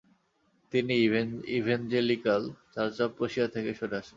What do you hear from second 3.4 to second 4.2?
থেকে সরে আসেন।